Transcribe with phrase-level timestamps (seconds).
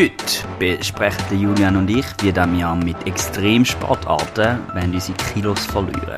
[0.00, 6.16] Heute besprechen Julian und ich, wie wir mit Extremsportarten wenn unsere Kilos verlieren.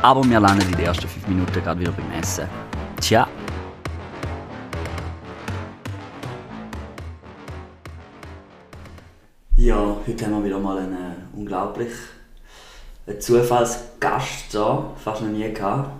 [0.00, 2.48] Aber wir landen in den ersten fünf Minuten gerade wieder beim Essen.
[3.02, 3.28] Tja.
[9.56, 11.92] Ja, heute haben wir wieder mal einen äh, unglaublich
[13.06, 15.90] einen Zufallsgast da, fast noch nie gehabt.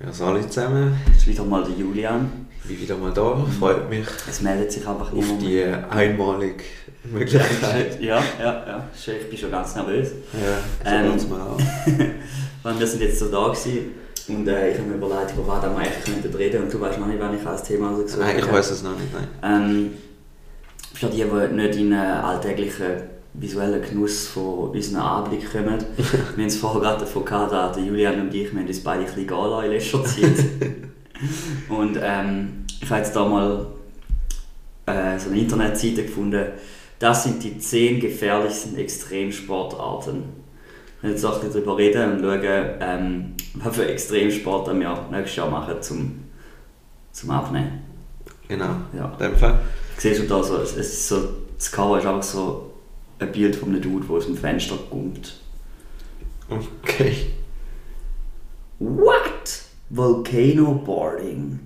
[0.00, 0.98] Ja, salut zusammen.
[1.06, 2.47] Das ist wieder mal der Julian.
[2.68, 4.06] Ich bin wieder mal da, freut mich.
[4.28, 6.64] Es meldet sich einfach auf die einmalige
[7.04, 7.98] Möglichkeit.
[7.98, 8.88] ja, ja, ja.
[8.94, 10.10] Ich bin schon ganz nervös.
[10.34, 11.40] Ja, so ähm, mal
[12.62, 12.78] an.
[12.78, 13.92] wir sind jetzt so da gewesen
[14.28, 17.06] und äh, ich habe mir überlegt, über was wir eigentlich reden und du weißt noch
[17.06, 19.28] nicht, wann ich als Thema so Nein, ich weiß es noch nicht, nein.
[19.42, 19.90] Ähm,
[20.92, 22.84] für die, die nicht in einen alltäglichen
[23.32, 25.78] visuellen Genuss von unseren Anblick kommen.
[25.96, 29.06] wir haben es vorher gerade davon gehabt, Julian und ich, wir haben uns beide ein
[29.06, 30.44] bisschen gala in letzter Zeit.
[31.68, 33.66] und ähm, ich habe jetzt da mal
[34.86, 36.46] äh, so eine Internetseite gefunden,
[36.98, 40.24] das sind die 10 gefährlichsten Extremsportarten.
[41.00, 42.42] Wir jetzt auch darüber reden und schauen,
[42.80, 46.24] ähm, was für Extremsportarten wir nächstes Jahr machen zum,
[47.12, 47.82] zum Aufnehmen.
[48.48, 49.12] Genau, ja.
[49.12, 49.60] in dem Fall.
[49.96, 52.72] Siehst du da so, es ist so, das Cover ist einfach so
[53.18, 55.38] ein Bild von einem Dude, der aus dem Fenster kommt.
[56.48, 57.26] Okay.
[58.78, 59.27] What?
[59.90, 61.60] Volcano Boarding.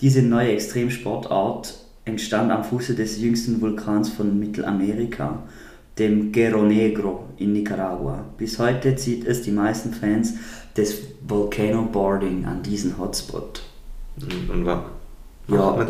[0.00, 1.72] Diese neue Extremsportart
[2.04, 5.44] entstand am Fuße des jüngsten Vulkans von Mittelamerika,
[6.00, 8.24] dem Cerro Negro in Nicaragua.
[8.36, 10.34] Bis heute zieht es die meisten Fans
[10.76, 13.62] des Volcano Boarding an diesen Hotspot.
[14.52, 14.80] Und was?
[15.46, 15.86] Ja,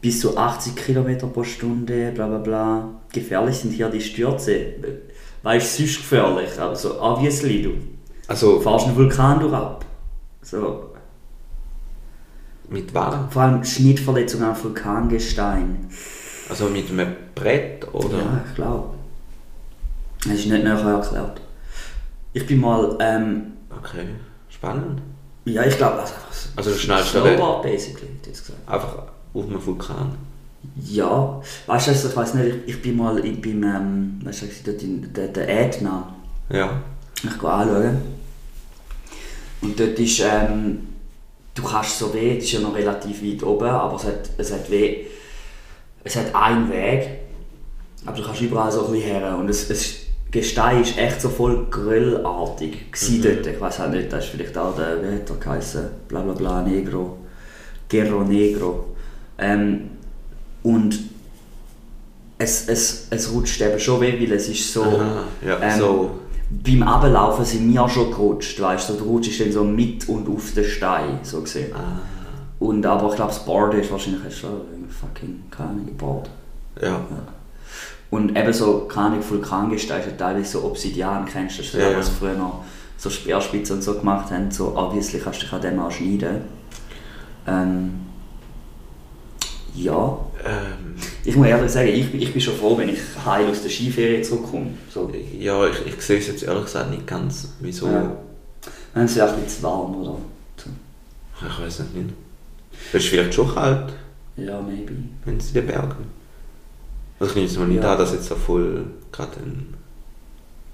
[0.00, 2.90] bis zu 80 km pro Stunde, bla bla bla.
[3.12, 4.74] Gefährlich sind hier die Stürze.
[5.44, 7.70] Weißt du, sonst gefährlich, aber so obviously, du
[8.26, 9.85] also, fahrst einen Vulkan durch ab.
[10.46, 10.90] So.
[12.68, 13.32] Mit was?
[13.32, 15.88] Vor allem Schnittverletzungen am Vulkangestein.
[16.48, 18.18] Also mit einem Brett, oder?
[18.18, 18.94] Ja, ich glaube.
[20.22, 21.40] Das ist nicht näher erklärt.
[22.32, 22.96] Ich bin mal...
[23.00, 24.06] Ähm, okay,
[24.48, 25.02] spannend.
[25.44, 26.14] Ja, ich glaube, also,
[26.56, 28.68] also du schnellst Snowboard, basically, jetzt gesagt.
[28.68, 28.98] Einfach
[29.34, 30.16] auf einem Vulkan?
[30.76, 34.46] Ja, weißt du, ich weiß nicht, ich, ich bin mal ich bin, ähm, weißt du,
[34.64, 36.14] dort in der, der Ätna.
[36.50, 36.82] Ja.
[37.22, 38.15] Ich gehe anschauen.
[39.62, 40.88] Und dort ist, ähm,
[41.54, 44.52] du kannst so weh, das ist ja noch relativ weit oben, aber es hat, es
[44.52, 45.06] hat weh,
[46.04, 47.08] es hat einen Weg,
[48.04, 51.28] aber du kannst überall so ein bisschen her und es, es Gestein ist echt so
[51.28, 53.22] voll gröllartig mhm.
[53.22, 53.46] dort.
[53.46, 56.34] Ich weiß auch nicht, das ist vielleicht auch der, wie hat er geheißen, bla bla
[56.34, 57.18] bla, Negro,
[57.88, 58.96] Guerro Negro.
[59.38, 59.90] Ähm,
[60.62, 60.98] und
[62.38, 66.10] es, es, es rutscht eben schon weh, weil es ist so, Aha, ja, ähm, so.
[66.50, 70.52] Beim Ablaufen sind wir schon gerutscht, weißt du, du rutschst dann so mit und auf
[70.52, 71.72] den Stein, so gesehen.
[71.74, 72.00] Ah.
[72.58, 74.48] Und, aber ich glaube, das Board ist wahrscheinlich hast du
[74.88, 76.30] fucking, keine Ahnung, Board.
[76.80, 76.88] Ja.
[76.88, 77.02] ja.
[78.10, 81.98] Und eben so, keine Ahnung, Vulkangestein ist teilweise so Obsidian, kennst du das, ja, ja.
[81.98, 82.64] was früher noch
[82.96, 86.42] so Speerspitzen und so gemacht haben, so obviously kannst du dich an dem auch schneiden.
[87.46, 88.06] Ähm,
[89.74, 90.18] ja.
[90.46, 93.70] Ähm, ich muss ehrlich sagen, ich, ich bin schon froh, wenn ich heil aus der
[93.70, 94.70] Skiferie zurückkomme.
[94.92, 95.10] So.
[95.38, 97.48] Ja, ich, ich sehe es jetzt ehrlich gesagt nicht ganz.
[97.60, 97.88] Wieso?
[97.88, 98.16] Ja.
[98.94, 100.18] Dann ist es ein bisschen zu warm, oder?
[100.56, 100.70] So.
[101.46, 102.14] Ich weiß nicht.
[102.92, 103.92] Es ist vielleicht schon kalt.
[104.36, 104.92] Ja, maybe.
[105.24, 106.06] Wenn es in den Bergen.
[107.18, 107.92] Also ich nehme es mal nicht ja.
[107.92, 109.74] an, dass jetzt da voll gerade ein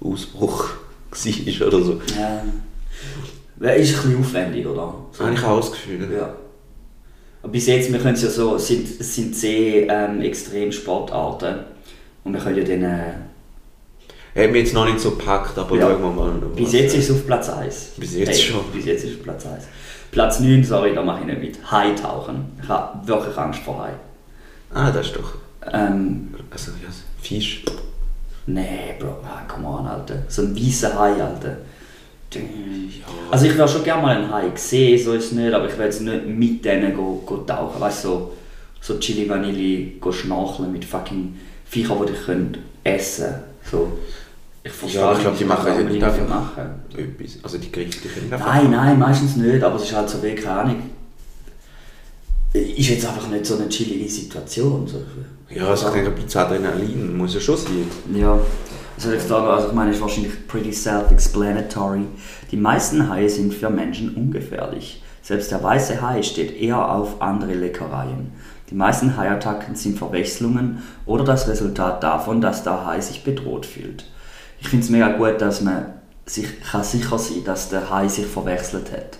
[0.01, 0.69] Ausbruch
[1.11, 2.01] war oder so.
[2.17, 2.43] Ja.
[3.73, 4.93] Ist ein bisschen aufwendig, oder?
[5.11, 5.23] So.
[5.23, 6.11] Habe ich auch das Gefühl.
[6.13, 6.33] Ja
[7.49, 11.59] bis jetzt, wir können es ja so, es sind, es sind zehn ähm, Extremsportarten
[12.23, 12.83] und wir können ja dann...
[12.83, 15.89] Äh, Haben wir jetzt noch nicht so gepackt, aber ja.
[15.89, 16.31] schauen wir mal.
[16.55, 17.93] Bis jetzt ist es auf Platz 1.
[17.97, 18.61] Bis jetzt hey, schon.
[18.73, 19.63] Bis jetzt ist es auf Platz 1.
[20.11, 21.71] Platz 9, sorry, da mache ich nicht mit.
[21.71, 22.45] Haitauchen.
[22.61, 23.91] Ich habe wirklich Angst vor Hai.
[24.73, 25.35] Ah, das ist doch...
[25.71, 26.89] Ähm, also, ja,
[27.21, 27.63] Fisch?
[28.45, 29.17] Nee, Bro,
[29.47, 30.23] come on, Alter.
[30.27, 31.57] So ein weißer Hai, Alter.
[33.31, 35.77] Also ich würde schon gerne mal einen Hai sehen, so ist es nicht, aber ich
[35.77, 37.81] jetzt nicht mit denen go, go tauchen.
[37.81, 38.33] Weißt du, so,
[38.81, 41.35] so Chili Vanilli go schnorcheln mit fucking
[41.65, 43.43] Viechern, die dich können essen können.
[43.69, 43.91] So.
[44.65, 46.63] Ich verstehe ja, ich glaube, die machen ja nicht einfach machen.
[46.95, 47.37] etwas.
[47.43, 50.35] Also die Gerichte können einfach Nein, nein, meistens nicht, aber es ist halt so wie,
[50.35, 50.83] keine Ahnung.
[52.53, 54.87] Ist jetzt einfach nicht so eine chillige Situation.
[54.87, 55.01] So.
[55.49, 57.87] Ja, ich denke, ein bisschen Adrenalin muss ja schon sein.
[58.15, 58.39] Ja.
[59.03, 59.47] Was soll ich sagen?
[59.47, 62.05] Also ich meine, ist wahrscheinlich pretty self-explanatory.
[62.51, 65.03] Die meisten Haie sind für Menschen ungefährlich.
[65.21, 68.31] Selbst der weiße Hai steht eher auf andere Leckereien.
[68.69, 74.05] Die meisten Haiattacken sind Verwechslungen oder das Resultat davon, dass der Hai sich bedroht fühlt.
[74.61, 75.85] Ich finde es mega gut, dass man
[76.25, 79.17] sich kann sicher sein dass der Hai sich verwechselt hat.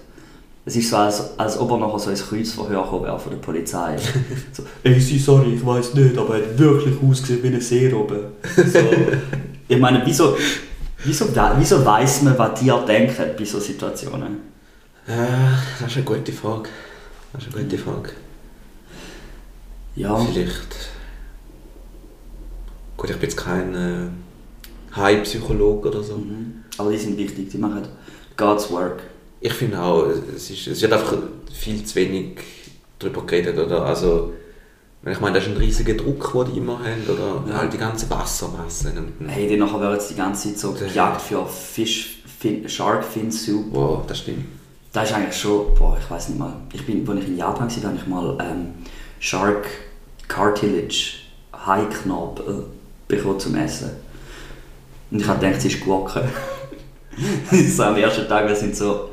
[0.66, 3.40] Es ist so, als, als ob er nachher so ins Kreuzverhör gekommen wäre von der
[3.40, 3.98] Polizei.
[4.54, 8.32] so, ey, sorry, ich weiß nicht, aber er hat wirklich ausgesehen wie eine Seerobbe.
[8.56, 8.80] So,
[9.68, 10.38] ich meine, wieso,
[11.04, 11.28] wieso,
[11.58, 14.38] wieso weiss man, was die denken bei solchen Situationen?
[15.08, 15.12] Äh,
[15.80, 16.70] das ist eine gute Frage.
[17.34, 18.10] Das ist eine gute Frage.
[19.96, 20.90] Ja, Vielleicht.
[22.98, 26.18] Gut, ich bin jetzt kein äh, High-Psychologe oder so.
[26.18, 26.64] mhm.
[26.78, 27.88] aber die sind wichtig, die machen
[28.38, 29.04] God's Work.
[29.42, 31.18] Ich finde auch, es, ist, es wird einfach
[31.52, 32.40] viel zu wenig
[32.98, 33.58] darüber geredet.
[33.58, 33.84] Oder?
[33.86, 34.34] Also,
[35.12, 37.04] ich meine, das ist ein riesiger Druck, den die immer haben.
[37.10, 37.58] Oder Ja.
[37.58, 38.94] halt die ganze Wassermasse.
[39.28, 43.32] Hey, dann nachher werden jetzt die ganze Zeit so gejagt für Fish, fin, Shark Fin
[43.32, 43.66] Soup.
[43.72, 44.46] Wow, das stimmt.
[44.94, 46.54] Das ist eigentlich schon, boah, ich weiß nicht mal.
[46.72, 48.68] Ich bin, als ich in Japan war, habe ich mal ähm,
[49.20, 49.66] Shark
[50.28, 51.16] Cartilage,
[51.54, 52.66] Haiknorpel,
[53.08, 53.90] bekommen zum Essen.
[55.12, 56.24] Und ich habe gedacht, es ist Gurke.
[57.52, 59.10] so am ersten Tag, wir sind so...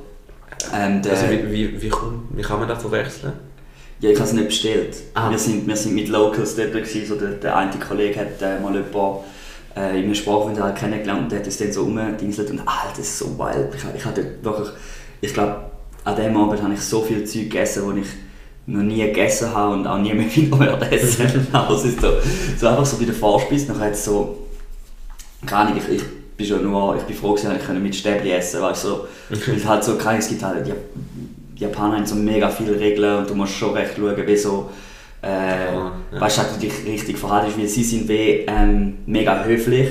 [0.73, 3.33] Ähm, Also, wie, wie, wie, kommt, wie kann man das verwechseln?
[4.01, 4.97] Ja, ich habe es nicht bestellt.
[5.15, 5.31] Ah.
[5.31, 8.59] Wir, sind, wir sind mit Locals dort, gewesen, so der, der eine Kollege hat äh,
[8.61, 9.25] mal jemanden
[9.77, 13.01] äh, in einem Sprachunterricht kennengelernt und der hat uns dann so rumgedingselt und ah, das
[13.01, 13.75] ist so wild.
[13.75, 14.69] Ich, ich hatte wirklich,
[15.21, 15.71] ich glaube,
[16.05, 18.09] an dem Abend habe ich so viel Zeug gegessen, die ich
[18.67, 21.47] noch nie gegessen habe und auch nie mehr wieder werde essen.
[21.53, 22.09] Aber es ist so,
[22.59, 24.47] so einfach so bei der Vorspeise, nachher hat es so,
[25.45, 26.03] keine Ahnung, ich, ich
[26.37, 29.09] bin schon nur, ich bin froh gewesen, dass ich mit Stäbli essen weißt du, so,
[29.29, 30.73] weil halt so, keine es gibt halt, die,
[31.61, 34.71] die Japaner haben so mega viele Regeln und du musst schon recht schauen, wie so,
[35.23, 36.21] äh, Ja, ja.
[36.21, 39.89] weißt du, dich richtig verhaltest, weil sie sind wie ähm, mega höflich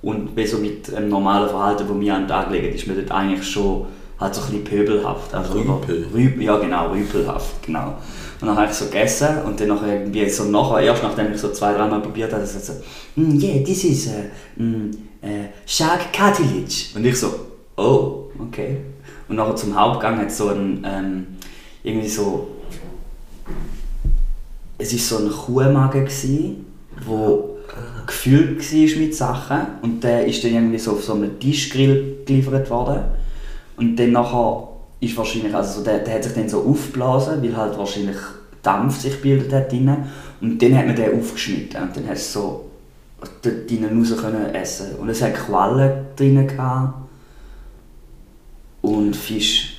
[0.00, 2.96] und wie so mit dem normalen Verhalten, das wir an den Tag legen, ist man
[2.96, 3.86] dort eigentlich schon
[4.18, 5.34] halt so ein bisschen pöbelhaft.
[5.34, 6.06] Also Rüpel.
[6.14, 7.94] Rüp, ja genau, rüpelhaft, genau.
[8.40, 11.40] Und dann habe ich so gegessen und dann nachher irgendwie so nachher, erst nachdem ich
[11.40, 12.72] so zwei, dreimal probiert habe, so, so
[13.16, 14.90] mm, yeah, this is uh, mm,
[15.22, 15.28] uh,
[15.66, 16.86] shark cartilage.
[16.96, 17.28] Und ich so,
[17.76, 18.78] oh, okay.
[19.32, 21.26] Und nachher zum Hauptgang hat so ein, ähm,
[21.82, 22.48] irgendwie so,
[24.76, 26.56] es ist so ein Kuhmagen gsi,
[27.06, 27.56] wo
[28.06, 32.68] gefüllt war mit Sachen und der ist dann irgendwie so auf so einem Tischgrill geliefert
[32.68, 33.04] worden.
[33.78, 34.68] Und dann nachher
[35.00, 38.18] ist wahrscheinlich, also so der, der hat sich dann so aufgeblasen, weil halt wahrscheinlich
[38.62, 40.10] Dampf sich bildet hat drinnen.
[40.42, 42.64] Und dann hat man den aufgeschnitten und dann hast du so
[43.40, 44.96] drinnen raus können essen.
[44.96, 47.01] Und es hat Quallen drinnen gehabt
[48.82, 49.78] und Fisch.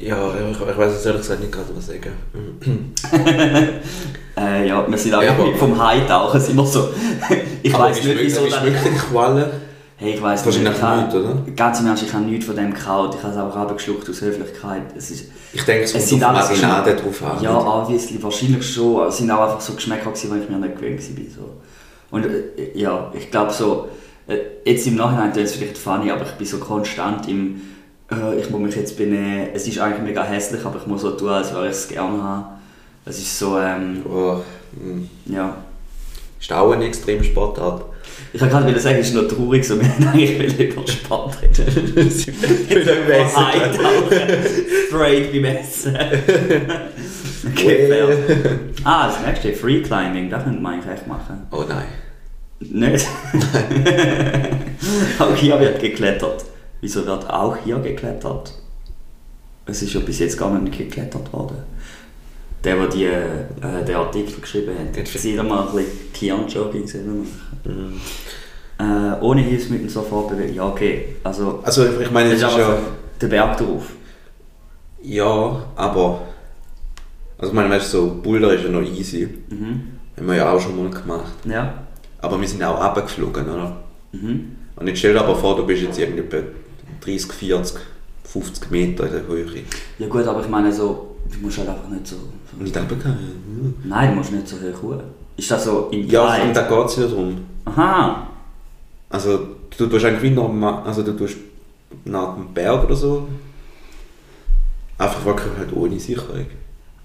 [0.00, 2.12] Ja, ich, ich weiß jetzt ehrlich gesagt nicht gerade was sagen.
[4.40, 6.90] Äh, ja, wir sind auch Ja, vom Haitauchen sind wir so.
[7.64, 9.50] ich weiß nicht, wieso wie das- denn Qualle?
[9.96, 11.42] Hey, ich weiß Wahrscheinlich ich nicht, oder?
[11.56, 13.16] Ganz im Ernst, ich habe nichts von dem gekaut.
[13.16, 14.82] Ich habe es einfach abgeschluckt aus Höflichkeit.
[14.96, 17.42] Es ist, Ich denke, es Es sind auf alles Marinade drauf an.
[17.42, 17.66] ja, nicht?
[17.66, 19.08] obviously, wahrscheinlich schon.
[19.08, 21.24] Es sind auch einfach so Geschmäcker, die ich mir nicht gewöhnt war.
[21.34, 21.50] So.
[22.12, 23.88] Und äh, ja, ich glaube so,
[24.64, 27.60] jetzt im Nachhinein klingt es vielleicht funny, aber ich bin so konstant im,
[28.10, 29.48] äh, ich muss mich jetzt benehmen.
[29.54, 32.22] Es ist eigentlich mega hässlich, aber ich muss so tun, als würde ich es gerne
[32.22, 32.44] haben.
[33.04, 34.40] Es ist so, ähm, Oh,
[34.78, 35.08] hm.
[35.26, 35.56] ja.
[36.40, 37.84] Ist auch eine extreme Sportart.
[38.32, 41.38] Ich wollte gerade sagen, es ist noch traurig, so, wir wollten eigentlich über den Sport
[41.42, 41.98] reden.
[41.98, 42.34] Essen.
[43.34, 44.28] Oh, Eintauchen.
[44.88, 45.96] Straight beim Essen.
[47.52, 48.58] okay, fair.
[48.84, 51.46] Ah, das nächste, Free Climbing, das könnte man eigentlich echt machen.
[51.50, 51.86] Oh nein.
[52.60, 53.06] Nicht?
[55.18, 56.44] auch hier wird geklettert.
[56.80, 58.52] Wieso wird auch hier geklettert?
[59.66, 61.58] Es ist ja bis jetzt gar nicht geklettert worden.
[62.64, 66.86] Der, der die, äh, den Artikel geschrieben hat, hat hat- sie mal ein bisschen Kian-Jogging
[66.86, 67.58] selber machen.
[67.64, 68.00] Mhm.
[68.80, 70.54] Äh, ohne Hilfsmittel sofort bewegen.
[70.54, 71.16] Ja, okay.
[71.24, 72.78] Also, Also ich meine, es ist ja...
[73.20, 73.84] der Berg drauf.
[75.02, 76.22] Ja, aber...
[77.38, 79.28] Also ich meine, weißt du, so Boulder ist ja noch easy.
[79.48, 79.82] Mhm.
[80.16, 81.32] Haben wir ja auch schon mal gemacht.
[81.44, 81.86] Ja.
[82.20, 83.76] Aber wir sind auch runtergeflogen, oder?
[84.12, 84.56] Mhm.
[84.76, 86.38] Und jetzt stell dir aber vor, du bist jetzt irgendwie etwa
[87.00, 87.78] 30, 40,
[88.24, 89.46] 50 Meter in der Höhe.
[89.98, 92.16] Ja gut, aber ich meine so, du musst halt einfach nicht so...
[92.16, 93.74] so nicht runtergehen.
[93.84, 95.00] nein, du musst nicht so hoch hoch.
[95.36, 96.42] Ist das so im Ja, Kleid?
[96.48, 97.38] und da geht es ja darum.
[97.64, 98.26] Aha.
[99.10, 99.38] Also
[99.76, 101.36] du tust eigentlich wie normal, also du tust
[102.04, 103.28] nach dem Berg oder so.
[104.98, 106.46] Einfach wirklich halt ohne Sicherung.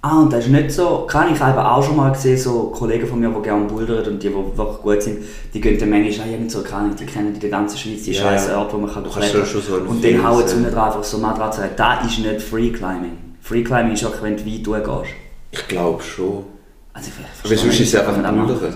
[0.05, 3.07] Ah, und das ist nicht so, kann ich eben auch schon mal gesehen, so Kollegen
[3.07, 5.19] von mir, die gerne bouldern und die, die wirklich gut sind,
[5.53, 8.03] die gehen dann manchmal auch irgend so, keine Ahnung, die kennen in der ganzen Schweiz
[8.03, 8.49] die scheiß.
[8.49, 11.61] Orte, wo man kann klettern schon so Und dann hauen sie drauf einfach so Matratze
[11.61, 11.69] rein.
[11.77, 13.17] Das ist nicht Free Climbing.
[13.39, 15.15] Free Climbing ist auch, wenn du weit durchgehst.
[15.51, 16.43] Ich glaube schon.
[16.91, 18.13] Also ich Aber sonst ist es einfach.
[18.13, 18.75] Bouldern.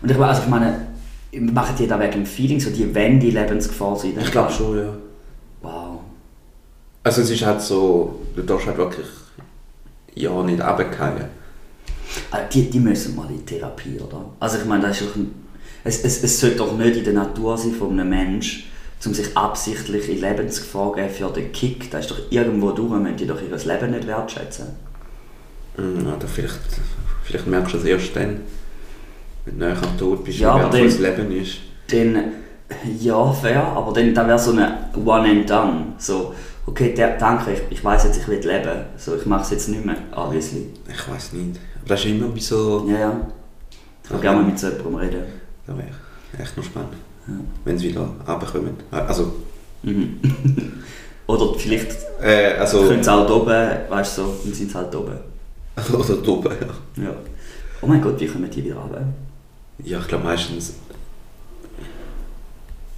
[0.00, 0.86] Und ich, meine, also ich meine,
[1.52, 4.16] machen die da wegen dem Feeling, so die wenn die Lebensgefahr sind?
[4.16, 4.92] Ich glaube schon, ja.
[5.60, 5.98] Wow.
[7.02, 9.06] Also es ist halt so, du darfst halt wirklich
[10.14, 11.26] ja nicht runterfallen.
[12.32, 14.24] Ah, Die, die müssen mal in Therapie, oder?
[14.40, 15.34] Also ich meine, das ist doch ein,
[15.84, 18.64] es, es, es sollte doch nicht in der Natur sein von einem Menschen,
[19.06, 23.16] um sich absichtlich in Lebensgefahr geben für den Kick, da ist doch irgendwo durch, müssen
[23.16, 24.66] die doch ihr Leben nicht wertschätzen.
[25.76, 26.58] Mhm, Oder vielleicht,
[27.24, 28.40] vielleicht merkst du es erst dann,
[29.44, 31.56] wenn du näher am Tod bist, Ja, wie wertvoll das Leben ist.
[31.90, 32.24] Dann,
[33.00, 35.86] ja, fair, aber dann, dann wäre so eine One and Done.
[35.98, 36.34] So,
[36.70, 38.84] okay, der, danke, ich, ich weiß jetzt, ich will leben.
[38.96, 40.68] So, ich mache es jetzt nicht mehr, obviously.
[40.88, 41.60] Ich weiß nicht.
[41.80, 42.86] Aber das ist immer wie so...
[42.88, 43.20] Ja, ja.
[44.04, 45.22] Ich würde gerne mal mit so jemandem reden.
[45.66, 45.88] Das wäre
[46.42, 46.94] echt noch spannend.
[47.26, 47.34] Ja.
[47.64, 48.74] Wenn sie wieder runterkommen.
[48.90, 49.32] Also,
[49.82, 50.20] Mhm.
[51.26, 52.86] Oder vielleicht äh, also...
[52.86, 55.16] können sie auch da oben, weißt du, so, dann sind sie halt oben.
[55.92, 57.04] Oder oben, ja.
[57.04, 57.14] Ja.
[57.80, 59.02] Oh mein Gott, wie kommen die wieder runter?
[59.82, 60.74] Ja, ich glaube meistens...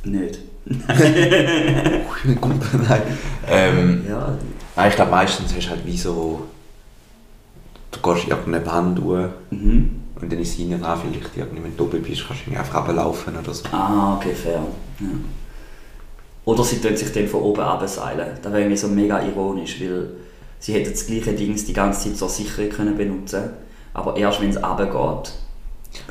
[0.05, 0.39] Nicht.
[2.41, 2.55] Gut,
[2.89, 3.03] nein.
[3.49, 4.39] Ähm, Ja,
[4.77, 6.47] nein, ich glaube meistens hast du halt wie so...
[7.91, 10.01] Du gehst irgendeine Wand durch mhm.
[10.21, 13.37] und dann ist hinten dran vielleicht irgendwie, wenn du oben bist, kannst du einfach runterlaufen
[13.37, 13.65] oder so.
[13.71, 14.63] Ah, okay, fair.
[15.01, 15.07] Ja.
[16.45, 18.39] Oder sie tun sich dann von oben abseilen.
[18.43, 20.09] Das wäre irgendwie so mega ironisch, weil
[20.59, 23.51] sie hätten das gleiche Ding die ganze Zeit zur Sicherung können benutzen
[23.95, 25.33] aber erst wenn es runtergeht.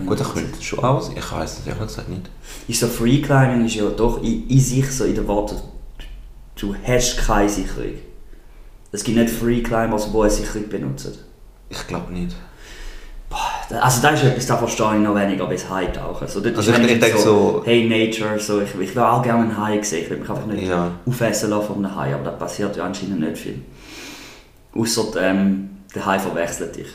[0.05, 1.09] Gut, das könnte es schon aus.
[1.15, 2.29] Ich weiß es ehrlich gesagt nicht.
[2.67, 5.55] Ist so Free Climbing ist ja doch in, in sich so in den Worten,
[6.59, 7.93] du hast keine Sicherung.
[8.91, 11.17] Es gibt nicht Free Climbers, die eine Sicherung benutzen.
[11.69, 12.35] Ich glaube nicht.
[13.69, 16.27] Also das ist etwas, das verstehe ich noch weniger bis High tauchen.
[16.27, 19.23] So, dort Also ist ich- ich denke so- hey Nature, so, ich, ich will auch
[19.23, 20.91] gerne einen Hai sehen, ich will mich einfach nicht Ja.
[21.05, 23.61] aufessen lassen von einem Hai, aber da passiert ja anscheinend nicht viel.
[24.75, 26.88] Außer ähm, der Hai verwechselt dich.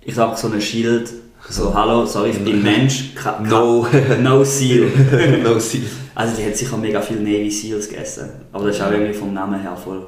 [0.00, 1.12] Ich habe so ein Schild,
[1.48, 3.86] so hallo, sorry, ich bin Mensch, ka, ka, No.
[4.20, 4.90] no Seal.
[5.42, 5.82] no see.
[6.14, 9.34] Also die hat sicher mega viel Navy Seals gegessen, aber das ist auch irgendwie vom
[9.34, 10.06] Namen her voll.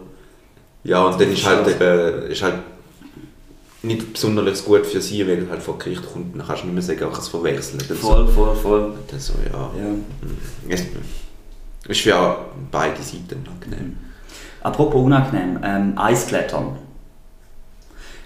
[0.84, 2.54] Ja, und dann ist halt eben, ist halt
[3.82, 6.74] nicht besonders gut für sie, wenn er halt vor Gericht kommt, dann kannst du nicht
[6.74, 7.90] mehr sagen, ich es verwechselt.
[7.90, 8.92] Und Voll, voll, voll.
[8.92, 8.98] So.
[9.10, 9.70] Dann so, ja.
[9.80, 9.94] Ja.
[10.68, 10.86] Es
[11.88, 12.38] ist für
[12.70, 13.96] beide Seiten angenehm.
[14.62, 16.76] Apropos unangenehm, ähm, Eisklettern.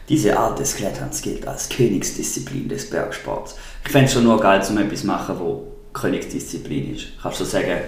[0.08, 3.54] Diese Art des Kletterns gilt als Königsdisziplin des Bergsports.
[3.84, 7.06] Ich fände es schon nur geil, um etwas zu machen, wo Königsdisziplin ist.
[7.22, 7.80] Kannst du sagen,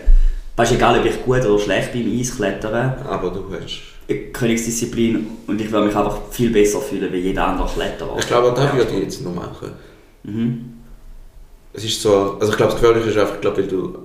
[0.57, 3.81] weißt du, egal ob ich gut oder schlecht bin im Eisklettern, Aber du hast...
[4.09, 8.17] äh, Königsdisziplin und ich würde mich einfach viel besser fühlen wie jeder andere Kletterer.
[8.19, 9.71] Ich glaube, das würde ich jetzt noch machen.
[10.23, 10.71] Mhm.
[11.73, 13.99] Es ist so, also ich glaube, das Gefährliche ist einfach, ich glaube, weil du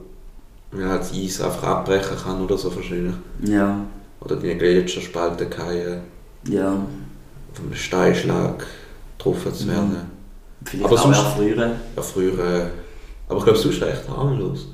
[0.77, 3.13] ja, das Eis einfach abbrechen kann oder so wahrscheinlich.
[3.43, 3.85] Ja,
[4.21, 6.01] Oder die Gletscherspalten fallen,
[6.47, 6.85] ja.
[7.61, 8.65] Einem Steinschlag
[9.17, 9.97] getroffen zu werden.
[10.65, 11.71] Vielleicht Aber auch sonst- erfrieren.
[11.95, 12.33] Ja, früher...
[12.39, 12.65] Äh,
[13.27, 14.67] aber ich glaube, sonst recht harmlos.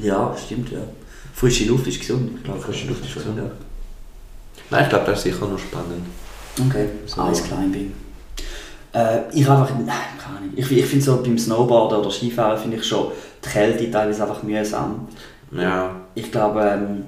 [0.00, 0.78] Ja, stimmt, ja.
[1.34, 2.30] Frische Luft ist gesund.
[2.38, 3.36] Ich glaube, Frische Luft ist gesund.
[3.38, 3.44] Ja.
[4.70, 6.06] Nein, ich glaube, das ist sicher noch spannend.
[6.68, 7.28] Okay, So.
[7.30, 7.92] Ice Climbing.
[8.94, 9.86] Äh, ich einfach, nein,
[10.22, 10.50] keine Ahnung.
[10.56, 13.08] Ich, ich finde so beim Snowboarden oder Skifahren finde ich schon
[13.44, 15.08] die Kälte teilweise einfach mühsam.
[15.50, 15.94] Ja.
[16.14, 17.04] Ich glaube, ähm,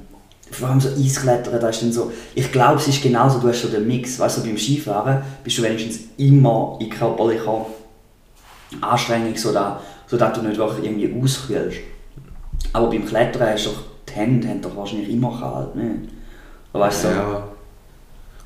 [0.55, 3.63] vor allem so Eisklettern, da ist dann so, ich glaube, es ist genauso, du hast
[3.63, 7.67] so den Mix, weißt du, beim Skifahren bist du wenigstens immer in körperlicher
[8.81, 11.79] Anstrengung, so da, so dass du nicht wirklich irgendwie auskühlst.
[12.73, 15.97] Aber beim Klettern hast du doch, die Hände haben doch wahrscheinlich immer kalt, ne?
[16.73, 17.49] Weißt du, so, Ja.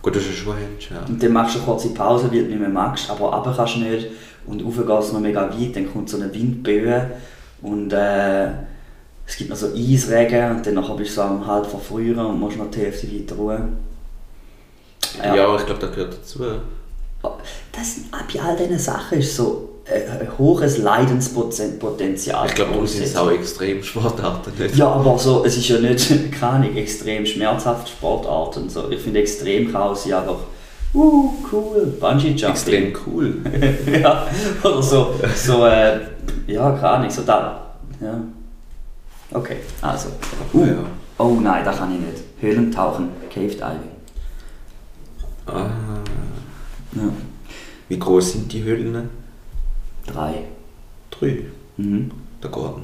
[0.00, 1.06] Gut, das ist schon Hände, ja.
[1.08, 3.76] und dann machst du eine kurze Pause, weil du nicht mehr magst, aber runter kannst
[3.76, 4.08] du nicht.
[4.46, 7.10] Und rauf geht es noch mega weit, dann kommt so eine Windböe
[7.60, 8.48] und äh,
[9.28, 12.56] es gibt noch so Eisregen und dann bist du so am halb verfrieren und musst
[12.56, 13.76] noch die Hälfte weiter ruhen.
[15.22, 16.44] Ja, ich glaube, das gehört dazu.
[17.72, 22.46] Das, bei all diesen Sachen ist so ein, ein hohes Leidenspotenzial.
[22.46, 24.52] Ich glaube, darum sind es auch extrem Sportarten.
[24.58, 24.76] Nicht?
[24.76, 28.70] Ja, aber so, es ist ja nicht, keine extrem schmerzhafte Sportarten.
[28.70, 28.90] So.
[28.90, 30.38] Ich finde, extrem auch sein, einfach,
[30.94, 32.48] uh, cool, Bungee-Jumping.
[32.48, 33.36] Extrem cool.
[34.00, 34.26] ja,
[34.62, 36.00] oder so, so äh,
[36.46, 37.74] ja, keine Ahnung, so da.
[38.00, 38.22] Ja.
[39.32, 40.08] Okay, also.
[40.54, 40.76] Uh, Ja.
[41.18, 42.22] Oh nein, das kann ich nicht.
[42.40, 43.90] Höhlentauchen, Cave Diving.
[45.46, 45.66] Ah.
[46.94, 47.02] Ja.
[47.88, 49.10] Wie groß sind die Höhlen?
[50.06, 50.44] Drei.
[51.10, 51.44] Drei.
[51.76, 52.10] Mhm.
[52.42, 52.80] Der noch.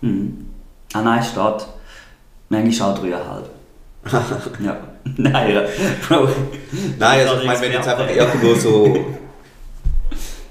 [0.00, 0.46] Mhm.
[0.94, 1.66] Ah nein, steht.
[2.48, 3.50] Manchmal auch dreieinhalb.
[4.64, 4.76] ja.
[5.16, 5.62] Nein, ja.
[6.08, 6.28] Bro.
[6.98, 8.96] Nein, Ich also ich meine, wenn jetzt einfach irgendwo so...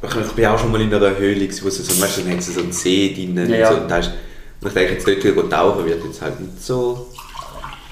[0.04, 2.42] Ich bin auch schon mal in einer Höhle, wo sie so, weißt du, dann haben
[2.42, 3.72] sie so einen See drin und Ja, ja.
[3.72, 3.78] so.
[3.82, 4.12] Und, da ist,
[4.64, 7.08] und ich denke, jetzt dort gehen tauchen wird jetzt halt nicht so...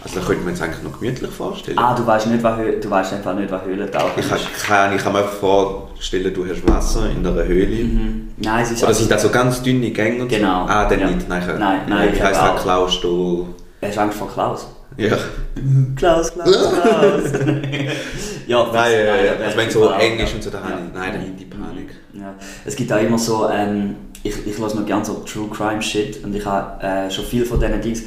[0.03, 1.77] Also da könnte man jetzt eigentlich noch gemütlich vorstellen.
[1.77, 4.31] Ah, du weißt nicht, was du weißt einfach nicht, was Höhlentauchen Ich, ist.
[4.31, 7.83] habe keine ich kann mir vorstellen, du hast Wasser in einer Höhle.
[7.83, 8.29] Mhm.
[8.37, 10.23] Nein, es ist Oder sind das so ganz dünne Gänge?
[10.23, 10.65] Und Genau.
[10.65, 10.73] So?
[10.73, 11.07] Ah, dann Ja.
[11.07, 11.29] nicht.
[11.29, 12.39] Nein, ich- Nein, nein, ich habe das?
[12.41, 12.61] auch.
[12.63, 13.47] Klaus, du...
[13.79, 14.67] Hast Angst vor Klaus?
[14.97, 15.15] Ja.
[15.95, 17.31] Klaus, Klaus, Klaus.
[18.47, 20.25] ja, Nein, da wär also wenn ich es so eng ja.
[20.25, 20.77] ist und so, da habe Ja.
[20.79, 20.93] ich...
[20.95, 21.89] Nein, da habe ich die Panik.
[22.13, 22.33] Ja.
[22.65, 26.23] Es gibt auch immer so, ähm, ich, ich höre noch gerne so True Crime Shit
[26.23, 28.03] und ich habe äh, schon viel von diesen Dings,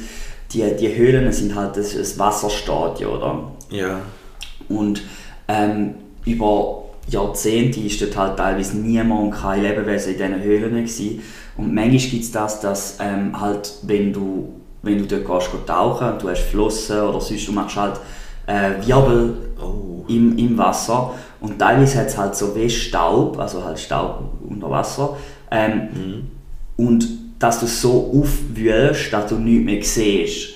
[0.51, 3.51] die, die Höhlen sind halt das, das Wasserstadion, oder?
[3.69, 3.99] Ja.
[4.69, 5.01] Und
[5.47, 5.95] ähm,
[6.25, 11.21] über Jahrzehnte ist dort halt teilweise niemand und kein Lebewesen in diesen Höhlen gewesen.
[11.57, 15.67] Und manchmal gibt es das, dass ähm, halt, wenn du, wenn du dort gehst, gehst
[15.67, 17.99] tauchen und du hast Flossen oder sonst, du machst halt
[18.47, 20.03] äh, Wirbel Oh.
[20.09, 24.69] im, im Wasser und teilweise hat es halt so wie Staub, also halt Staub unter
[24.69, 25.15] Wasser
[25.55, 25.89] ähm,
[26.77, 27.07] und
[27.39, 30.49] dass du so aufwühlst, dass du nichts mehr siehst.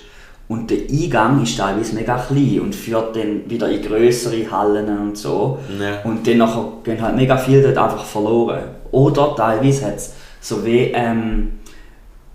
[0.47, 5.15] Und der Eingang ist teilweise mega klein und führt dann wieder in größere Hallen und
[5.17, 5.59] so.
[5.79, 6.01] Ja.
[6.09, 8.63] Und dann nachher gehen halt mega viel dort einfach verloren.
[8.91, 11.51] Oder teilweise hat es so wie, ähm,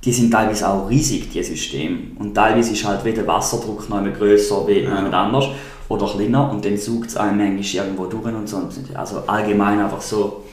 [0.05, 1.97] die sind teilweise auch riesig, die Systeme.
[2.21, 4.95] Und teilweise ist halt wie der Wasserdruck noch grösser wie Ja.
[4.97, 5.47] jemand anders
[5.89, 8.59] oder kleiner und dann saugt es einem manchmal irgendwo durch und so.
[8.95, 10.44] Also allgemein einfach so,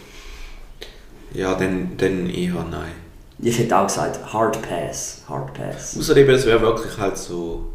[1.33, 2.91] Ja, dann, dann eher nein.
[3.39, 5.97] ich hätte auch gesagt, Hard Pass, Hard Pass.
[5.97, 7.71] Außerdem, es wäre wirklich halt so.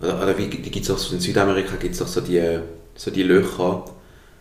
[0.00, 2.58] Oder, oder wie die gibt's auch so in Südamerika gibt es auch so die,
[2.94, 3.84] so die Löcher.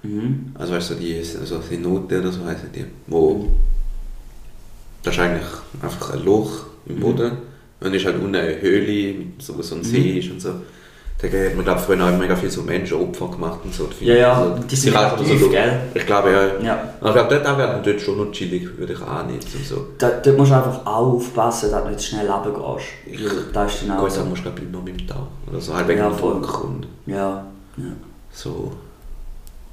[0.04, 0.54] Mhm.
[0.56, 2.86] Also weißt du, so die also die Noten oder so heißen die.
[3.08, 3.48] Wo.
[5.04, 5.48] Das ist eigentlich
[5.82, 7.32] einfach ein Loch im Boden.
[7.80, 10.54] Und ist halt unten eine Höhle, so, wo so ein See ist und so.
[11.22, 13.88] Da hat man, glaube ich, früher auch mega viel so Menschenopfer gemacht und so.
[14.00, 15.80] Ja, ja, Also, die sind reichen aktiv, so, gell?
[15.94, 16.66] Ich glaube, ja.
[16.66, 16.94] Ja.
[17.00, 19.48] Aber ich glaube, dort wäre dort schon noch chillig, würde ich auch nicht.
[19.56, 19.88] Und so.
[20.00, 22.88] Da, dort musst du einfach auch aufpassen, dass du nicht schnell runtergehst.
[23.06, 25.28] Weil Da ist dann auch Gut, dann musst du glaube ich noch mit dem Tau.
[25.48, 26.18] Oder so halt wegen Ja, dem.
[26.18, 27.46] Druck und Ja,
[27.78, 27.84] ja.
[28.32, 28.72] so.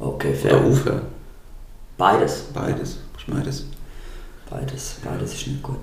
[0.00, 0.54] Okay, Oder fair.
[0.60, 0.80] rauf.
[1.96, 2.44] Beides.
[2.54, 2.98] Beides.
[3.14, 3.66] Machst beides.
[4.50, 4.96] Beides.
[5.02, 5.76] Beides ist nicht gut.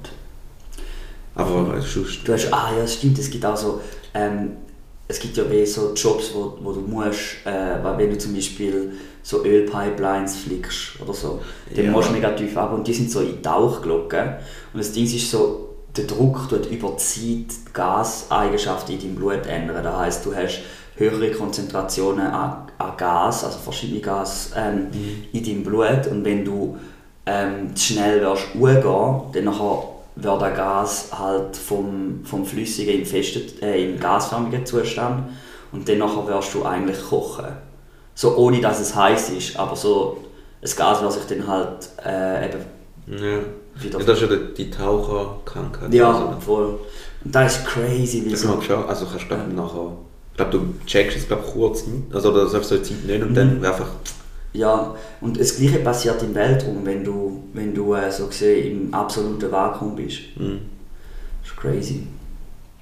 [1.36, 2.20] Aber äh, sonst.
[2.26, 3.82] Du hast, ah ja, stimmt, es gibt auch so,
[4.14, 4.52] ähm,
[5.08, 8.94] es gibt ja wie so Jobs, wo, wo du musst, äh, wenn du zum Beispiel
[9.22, 11.42] so Ölpipelines fliegst oder so,
[11.76, 11.92] dann Ja.
[11.92, 14.30] musst du mega tief ab und die sind so in Tauchglocken
[14.74, 19.46] und das Ding ist so, der Druck tut über die Zeit Gaseigenschaften in deinem Blut
[19.48, 19.84] ändern.
[19.84, 20.62] Das heisst, du hast
[20.98, 24.88] höhere Konzentrationen an, an Gas, also verschiedene Gas ähm,
[25.32, 26.77] in deinem Blut und wenn du
[27.25, 28.44] ähm, zu schnell wirst
[29.34, 29.84] dann nachher
[30.16, 35.25] wird das Gas halt vom, vom flüssigen im, festen, äh, im gasförmigen Zustand
[35.72, 37.46] und dann nachher wirst du eigentlich kochen.
[38.14, 40.18] So ohne dass es heiß ist, aber so
[40.62, 42.60] das Gas wird sich dann halt äh, eben
[43.08, 43.40] Ja.
[43.84, 44.00] wieder...
[44.00, 44.06] ja.
[44.06, 45.94] Das ist ja die, die Taucherkrankheit.
[45.94, 46.80] ja, Also, voll.
[47.24, 48.48] Und das ist crazy, wie das so...
[48.50, 48.88] magst du auch.
[48.88, 49.92] Also kannst du glaub, nachher.
[50.32, 51.84] Ich glaube, du checkst es glaub, kurz.
[52.14, 53.36] Also oder sagst so Zeit nicht und Mhm.
[53.36, 53.88] dann einfach.
[54.55, 58.94] Ja, und das Gleiche passiert im Weltraum, wenn du, wenn du äh, so gesehen im
[58.94, 60.20] absoluten Vakuum bist.
[60.37, 60.46] Mh.
[61.41, 62.07] Das ist crazy.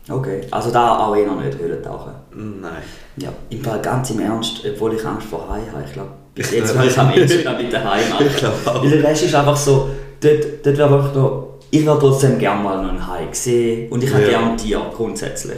[0.10, 2.12] Okay, also da auch eh noch nicht Höhlentauchen.
[2.34, 2.72] Nein.
[3.18, 5.84] Ja, im Fall ganz im Ernst, obwohl ich Angst vor Haien habe.
[5.88, 8.26] Ich glaube, bis Ich jetzt will ich am ehesten mit den Haien machen.
[8.28, 8.84] Ich glaub auch.
[8.84, 12.62] Weil der Rest ist einfach so, dort, dort wäre einfach noch, ich würde trotzdem gerne
[12.62, 14.30] mal noch einen Hai sehen und ich habe Ja.
[14.40, 15.58] gerne Tiere grundsätzlich.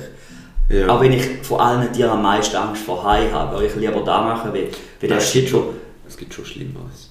[0.69, 0.87] Ja.
[0.89, 4.01] Auch wenn ich von allen Tieren am meisten Angst vor Haien habe, würde ich lieber
[4.01, 4.67] da machen, weil,
[5.01, 5.63] weil der Shit schon...
[6.07, 7.09] Es gibt schon Schlimmeres.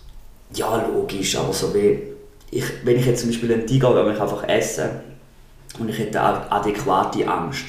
[0.54, 1.98] Ja, logisch, aber so wie...
[2.50, 4.88] Ich, wenn ich jetzt zum Beispiel einen Tiger würde mich einfach essen
[5.78, 7.64] und ich hätte eine adäquate Angst,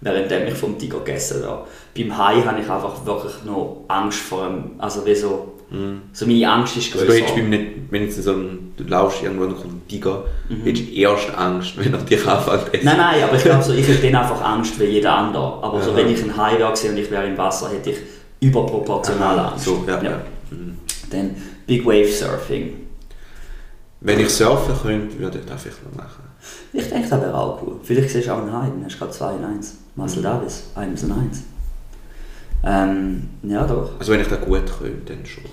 [0.00, 1.64] während ich vom Tiger gegessen werde.
[1.96, 4.72] Beim Hai habe ich einfach wirklich noch Angst vor einem...
[4.78, 5.50] Also wie so...
[6.12, 7.18] So meine Angst ist Also größer.
[7.18, 7.50] du hättest beim
[7.90, 10.62] wenn jetzt so ein, du laufst irgendwo und kommt ein Tiger, Mhm.
[10.62, 12.84] hättest du erst Angst, wenn er dich anfängt essen.
[12.84, 15.62] Nein, nein, aber ich glaube so, ich hätte dann einfach Angst wie jeder andere.
[15.62, 17.96] Aber so, wenn ich einen Hai wäre und ich wäre im Wasser, hätte ich
[18.40, 19.64] überproportionale Aha, Angst.
[19.64, 20.02] So, ja.
[20.02, 20.20] ja.
[21.10, 21.30] Dann
[21.66, 22.74] Big Wave Surfing.
[24.00, 26.24] Wenn ich surfen könnte, würde ich das vielleicht noch machen.
[26.72, 27.80] Ich denke, das wäre auch cool.
[27.82, 29.76] Vielleicht siehst du auch einen Hai, dann hast du gerade zwei in eins.
[29.96, 30.24] Marcel Mhm.
[30.24, 31.42] Davis, eins und eins.
[32.62, 33.92] Ähm, ja doch.
[33.98, 35.44] Also wenn ich das gut könnte, dann schon.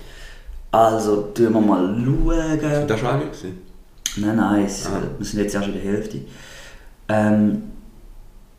[0.70, 2.86] Also, tun wir mal schauen.
[2.86, 3.58] Das war schon gewesen.
[4.16, 5.00] Nein, nein, es, Ah.
[5.18, 6.18] wir sind jetzt erst in der Hälfte.
[7.08, 7.62] Ähm,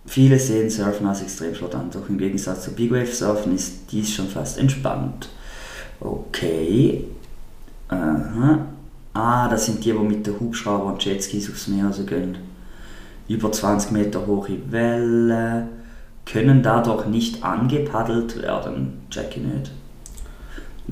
[0.06, 4.12] viele sehen Surfen als Extremsport an, doch im Gegensatz zu Big Wave Surfen ist dies
[4.14, 5.30] schon fast entspannt.
[6.04, 7.06] Okay.
[7.88, 8.60] Aha.
[9.14, 12.38] Ah, das sind die, die mit den Hubschrauber und Jetskis aufs Meer gehen.
[13.28, 15.70] Über 20 Meter hohe Wellen
[16.26, 19.02] können dadurch nicht angepaddelt werden.
[19.10, 19.72] Check ich nicht.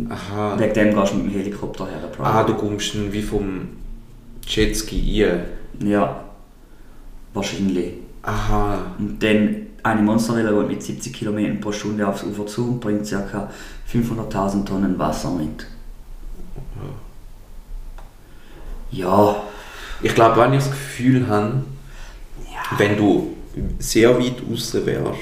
[0.09, 0.57] Aha.
[0.57, 2.09] Wegen dem gehst du mit dem Helikopter her.
[2.19, 3.67] Ah, du kommst dann wie vom
[4.47, 5.45] Jetski rein.
[5.83, 6.23] Ja,
[7.33, 7.93] wahrscheinlich.
[8.21, 8.77] Aha.
[8.99, 13.09] Und dann eine Monsterwelle geht mit 70 km pro Stunde aufs Ufer zu und bringt
[13.09, 13.49] ca.
[13.91, 15.65] 500.000 Tonnen Wasser mit.
[18.91, 19.35] Ja,
[20.01, 21.63] Ich glaube, wenn ich das Gefühl habe,
[22.77, 23.35] wenn du
[23.79, 25.19] sehr weit außen wärst,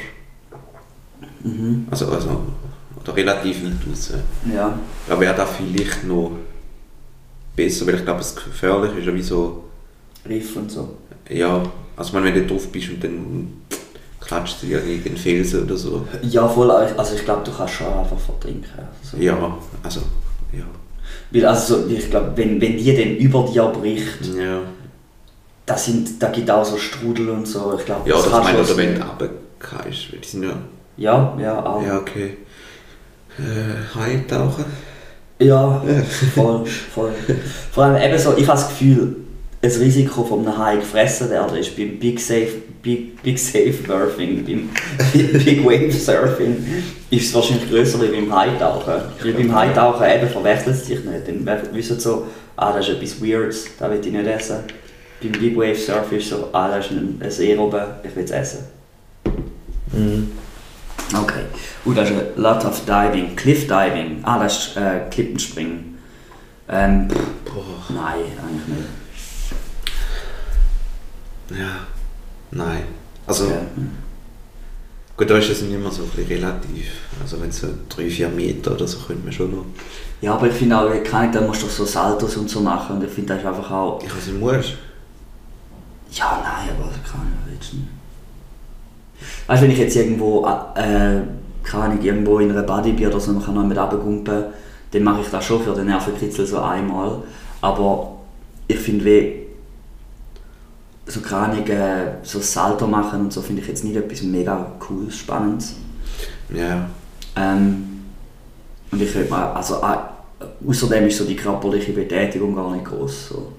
[1.43, 1.87] mhm.
[1.91, 2.43] also, also
[3.01, 4.19] oder relativ weit außen,
[4.53, 6.31] ja, dann wäre das vielleicht noch
[7.55, 9.65] besser, weil ich glaube, es gefährlich ist ja wie so,
[10.27, 10.97] Riff und so.
[11.29, 11.63] ja,
[11.95, 13.58] also wenn du drauf bist und dann,
[14.29, 16.07] klatscht ja gegen Felsen oder so.
[16.21, 18.69] Ja, voll, also ich glaube, du kannst schon einfach vertrinken.
[19.01, 19.17] Also.
[19.17, 20.01] Ja, also,
[20.53, 20.65] ja.
[21.31, 24.61] Weil also, ich glaube, wenn, wenn die dann über dir bricht, Ja,
[25.65, 27.75] da, sind, da gibt auch so Strudel und so.
[27.77, 30.57] Ich glaube, ja das kannst meine oder wenn du runtergehst, weil die sind ja...
[30.97, 31.81] Ja, ja, auch.
[31.81, 32.37] Ja, okay.
[33.37, 34.65] Äh, Hai tauchen?
[35.39, 35.81] Ja,
[36.35, 37.11] voll, voll.
[37.71, 39.15] Vor allem eben so, ich habe das Gefühl,
[39.61, 44.45] das Risiko von einem Hai gefressen werden ist beim Big Safe, Big, Big Safe Surfing,
[44.45, 44.69] beim
[45.13, 46.65] Big Wave Surfing,
[47.09, 49.01] ist es wahrscheinlich grösser wie beim Haitauchen.
[49.21, 51.27] Weil beim Haitauchen eben verwechselt es sich nicht.
[51.27, 54.59] Dann wissen so, ah, das ist etwas Weirds, das will ich nicht essen.
[55.21, 58.23] Beim Big Wave Surfing ist so, ah, das ist ein, ein See oben, ich will
[58.23, 58.59] es essen.
[59.91, 60.31] Mhm.
[61.21, 61.41] Okay.
[61.85, 63.35] Uh, das ist ein Lot of Diving.
[63.35, 64.19] Cliff Diving.
[64.23, 65.97] Ah, das ist äh, Klippenspringen.
[66.69, 68.98] Ähm, pff, nein, eigentlich nicht.
[71.51, 71.87] Ja.
[72.51, 72.83] Nein.
[73.27, 73.61] Also, Ja.
[75.15, 76.87] gut, da ist es immer so ein bisschen relativ.
[77.21, 79.65] Also wenn es so 3-4 Meter oder so, könnte man schon noch...
[80.21, 82.97] ja, aber ich finde auch, keine Ahnung, da musst du so Saltos und so machen
[82.97, 84.01] und ich finde, das ist einfach auch...
[84.03, 84.73] Ich weiß nicht, musst
[86.11, 87.85] Ja, nein, aber das kann ich nicht.
[89.47, 91.21] Weißt du, wenn ich jetzt irgendwo, äh,
[91.63, 94.45] keine Ahnung, irgendwo in einer Bodybeer oder so noch mit runtergumpen,
[94.91, 97.23] dann mache ich das schon für den Nervenkitzel so einmal.
[97.61, 98.15] Aber
[98.67, 99.48] ich finde,
[101.09, 105.75] so äh, so Salto machen und so finde ich jetzt nicht etwas mega cooles, spannendes.
[106.53, 106.89] Ja.
[107.35, 108.05] Ähm,
[108.91, 109.97] und ich würde mal, also äh,
[110.67, 113.29] außerdem ist so die körperliche Betätigung gar nicht groß.
[113.29, 113.53] So.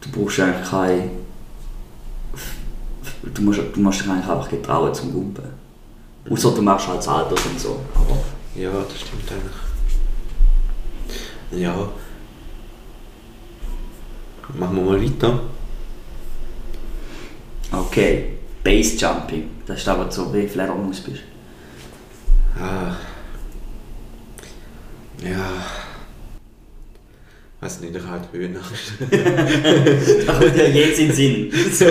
[0.00, 1.10] Du brauchst eigentlich keine,
[3.22, 5.66] du musst, du musst dich eigentlich einfach getrauen zum Gumpen.
[6.28, 7.80] Außer du machst halt Saltos und so.
[7.94, 8.18] Aber
[8.56, 9.66] Ja, das stimmt eigentlich.
[11.64, 11.88] Ja.
[14.54, 15.40] Machen wir mal weiter.
[17.72, 18.24] Okay,
[18.62, 21.22] Base Jumping, das ist aber so wie Fledermaus bist.
[22.58, 22.96] Ah.
[25.22, 25.64] Ja.
[27.60, 28.92] Weiß nicht, ich halt Höhenangst.
[30.26, 31.52] Da kommt ja jetzt in den Sinn.
[31.72, 31.86] So.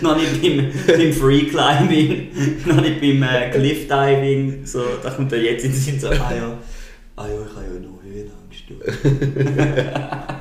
[0.00, 2.28] noch nicht beim, beim Free Climbing,
[2.66, 4.64] noch nicht beim äh, Cliff Diving.
[4.64, 6.58] So, da kommt ja jetzt in den Sinn so, ah ja,
[7.16, 8.36] ah ja, ich habe ja noch Höhenangst.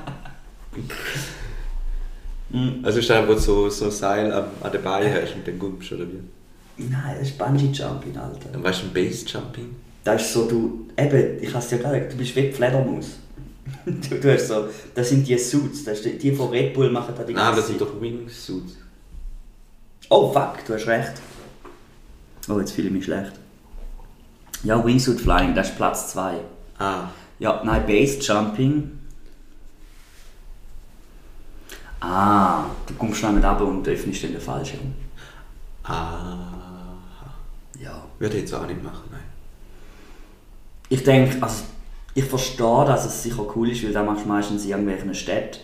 [2.56, 5.48] mm, Also ist das, wo du so, so Seil an, an den Beinen hast und
[5.48, 6.20] dann gumpst oder wie?
[6.78, 8.50] nein, das ist Bungee Jumping, Alter.
[8.52, 9.76] Dann weißt du, ein Base Jumping?
[10.04, 13.20] Das ist so, du, eben, ich habe es dir gesagt, du bist wie die Fledermaus.
[13.86, 17.16] Du, du hast so, das sind die Suits, das die, die von Red Bull machen
[17.18, 18.78] da die Nein, das sind doch Wingsuits.
[20.10, 21.14] Oh fuck, du hast recht.
[22.48, 23.32] Oh, jetzt fühle ich mich schlecht.
[24.64, 26.36] Ja, Wingsuit Flying, das ist Platz 2.
[26.78, 27.10] Ah.
[27.40, 28.92] Ja, nein, Base Jumping.
[32.08, 34.94] Ah, du kommst schnell mit runter und öffnest dann den Fallschirm.
[35.84, 36.38] Ah.
[37.80, 38.04] Ja.
[38.20, 39.24] Würde ich jetzt auch nicht machen, nein.
[40.88, 41.64] Ich denke, also
[42.14, 45.62] ich verstehe, dass es sicher cool ist, weil da machst du meistens in irgendwelchen Städten.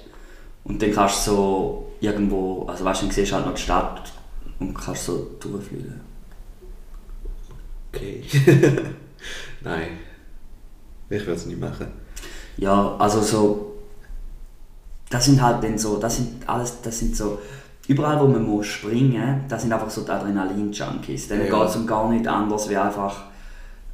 [0.63, 3.61] Und dann kannst du so irgendwo, also weißt du, dann siehst du halt noch die
[3.61, 4.11] Stadt
[4.59, 6.01] und kannst so durchfliegen.
[7.93, 8.23] Okay.
[9.61, 9.99] nein.
[11.07, 11.87] Ich würde es nicht machen.
[12.57, 13.70] Ja, also so.
[15.11, 17.39] Das sind halt dann so, das sind alles, das sind so.
[17.87, 21.27] Überall wo man muss springen, das sind einfach so die Adrenalin-Junkies.
[21.27, 21.59] Denen Ja.
[21.59, 23.25] geht es um gar nicht anders wie einfach.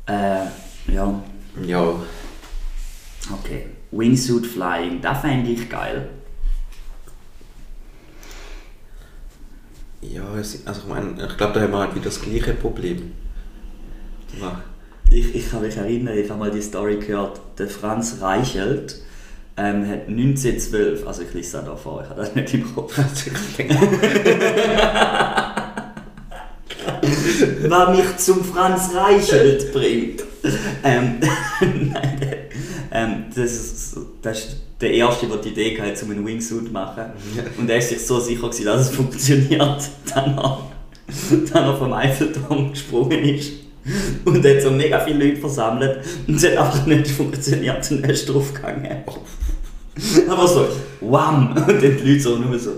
[0.06, 0.46] Äh,
[0.94, 1.14] ja,
[1.66, 1.84] Ja.
[3.34, 3.68] okay.
[3.92, 6.10] Wingsuit Flying, das fände ich geil.
[10.02, 13.14] Ja, also ich meine, ich glaube, da haben wir halt wieder das gleiche Problem.
[14.40, 14.62] Ja.
[15.10, 19.02] Ich, ich kann mich erinnern, ich habe mal die Story gehört, der Franz Reichelt
[19.58, 22.98] ähm, hat 1912, also ich lese das da vor, ich habe das nicht im Kopf.
[27.70, 30.24] was mich zum Franz Reichelt bringt.
[30.84, 31.20] Ähm,
[31.62, 32.38] nein, der,
[32.92, 36.72] ähm, das, ist, das ist der Erste, der die Idee hatte, um einen Wingsuit zu
[36.72, 37.06] machen.
[37.58, 40.60] Und er ist sich so sicher, gewesen, dass es funktioniert, dann er,
[41.52, 43.52] dann vom Eiffelturm gesprungen ist.
[44.26, 48.10] Und hat so mega viele Leute versammelt und es hat einfach nicht funktioniert und er
[48.10, 48.98] ist draufgegangen.
[50.30, 50.68] Aber so,
[51.02, 51.56] wham!
[51.68, 52.72] Und die Leute so nur so,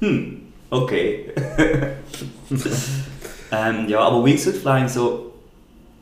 [0.00, 1.32] hm, okay.
[3.52, 5.32] ähm, ja, aber Wingsuit Flying so,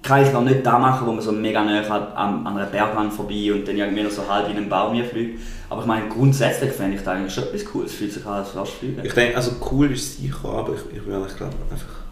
[0.03, 2.67] kann ich noch nicht da machen, wo man so mega näher hat, an, an einer
[2.67, 5.41] Bergwand vorbei und dann irgendwie noch so halb in einen Baum fliegt.
[5.71, 8.53] Aber ich meine, grundsätzlich fände ich das eigentlich schon etwas Cooles, fühlt sich an, als
[8.53, 9.01] du fliegen.
[9.03, 12.05] Ich denke, also cool ist es sicher, aber ich, ich würde ich glaube einfach.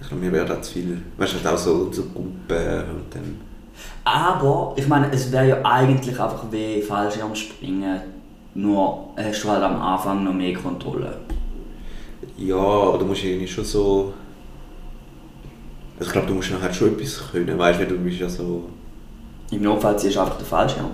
[0.00, 1.02] Ich glaube, mir wäre da zu viel.
[1.16, 3.47] Weißt du, halt auch so, so Gruppen und dann.
[4.04, 8.00] Aber, ich meine, es wäre ja eigentlich einfach wie Fallschirmspringen,
[8.54, 11.18] nur hast du halt am Anfang noch mehr Kontrolle.
[12.36, 14.14] Ja, aber du musst irgendwie schon so...
[15.98, 18.70] Also ich glaube, du musst nachher schon etwas können, weißt du, du bist ja so...
[19.50, 20.90] Im Notfall ziehst du einfach den Fallschirm.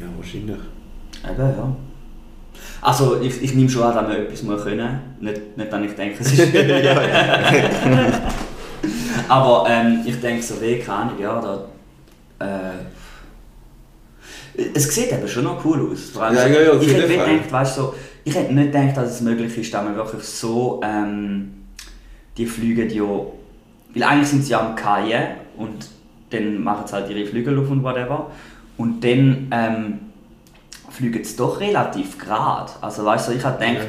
[0.00, 0.58] Ja, wahrscheinlich.
[1.28, 1.76] Eben, ja.
[2.80, 5.94] Also, ich, ich nehme schon an, dass man etwas muss können Nicht, nicht, dass ich
[5.94, 6.52] denke, es ist.
[9.28, 11.64] Aber ähm, ich denke so, wie, keine Ahnung, ja, da.
[12.44, 12.72] Äh,
[14.74, 16.10] es sieht eben schon noch cool aus.
[16.10, 17.30] Vor allem, Ja, ja, ja, ich hätte Fall.
[17.36, 20.80] gedacht, weißt, so, ich hätte nicht gedacht, dass es möglich ist, dass man wirklich so
[20.84, 21.64] ähm,
[22.36, 23.04] die Flüge, die ja,
[23.94, 25.22] weil eigentlich sind sie ja am Kajen
[25.56, 25.88] und
[26.30, 28.30] dann machen sie halt ihre Flügel auf und whatever
[28.78, 29.98] und dann ähm,
[30.90, 32.72] fliegen sie doch relativ gerade.
[32.80, 33.88] Also weißt du, ich habe gedacht,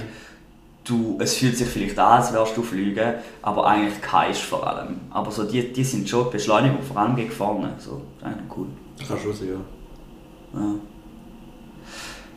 [0.84, 5.02] du, es fühlt sich vielleicht an, als wärst du fliegen, aber eigentlich keins vor allem.
[5.10, 7.74] Aber so die, die sind schon die Beschleunigung, vor allem gegen vorne.
[7.78, 8.68] So, das ist eigentlich cool.
[9.08, 10.60] Kann schon sein, ja.
[10.60, 10.76] Ja.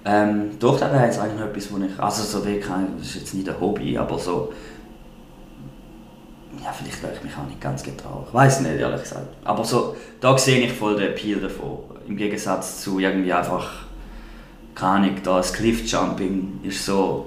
[0.05, 3.09] Ähm, doch, das wäre jetzt eigentlich noch etwas, wo ich, also so wie kein, das
[3.09, 4.53] ist jetzt nicht ein Hobby, aber so,
[6.63, 8.27] ja, vielleicht wäre ich mich auch nicht ganz getraut.
[8.29, 9.29] Ich weiß nicht, ehrlich gesagt.
[9.45, 11.79] Aber so, da sehe ich voll den Appeal davon.
[12.07, 13.87] Im Gegensatz zu irgendwie einfach,
[14.75, 17.27] keine Ahnung, da das Cliffjumping ist so,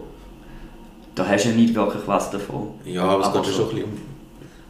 [1.19, 2.69] da hast du ja nicht wirklich was davon.
[2.85, 4.09] Ja, aber es Aber geht ja so- schon ein bisschen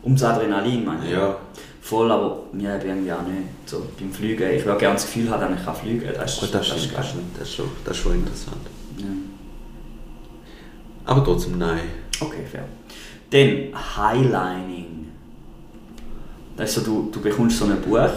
[0.04, 1.06] Ums Adrenalin, meine um...
[1.06, 1.12] ich.
[1.12, 1.36] Ja,
[1.82, 3.48] Voll, aber mir eben irgendwie auch nicht.
[3.66, 6.14] So, beim Fliegen, ich will gerne das Gefühl haben, dass ich kann fliegen kann.
[6.16, 8.58] Das, ist- gut, das, das ist das, das, ist schon, das ist schon interessant.
[8.98, 9.06] Ja.
[11.06, 11.80] Aber trotzdem nein.
[12.20, 12.66] Okay, fair.
[13.32, 15.08] Dann Highlining.
[16.58, 18.10] Das ist so, du, du bekommst so ein Buch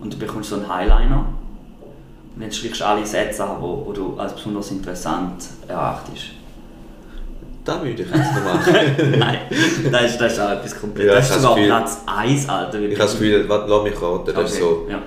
[0.00, 1.26] und du bekommst so einen Highliner
[2.34, 6.26] und dann schreibst du alle Sätze an, wo du als besonders interessant erachtest.
[7.64, 8.74] Das würde ich jetzt noch machen.
[9.18, 9.38] Nein,
[9.90, 11.06] das ist, das ist auch etwas komplett.
[11.06, 12.78] Ja, das ist sogar das Platz 1, Alter.
[12.80, 15.02] ich habe das Gefühl, warte, lass mich raten, das ist so, Ja.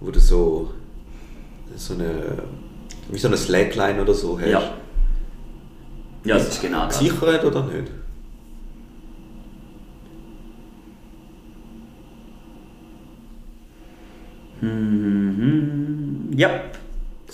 [0.00, 0.70] wo du so,
[1.76, 2.12] so eine,
[3.08, 4.46] wie so eine Slackline oder so hast.
[4.48, 4.62] Ja.
[6.24, 6.98] ja, das ist genau das.
[6.98, 7.90] Gesichert oder nicht?
[15.04, 16.30] Mhm.
[16.36, 16.50] Ja,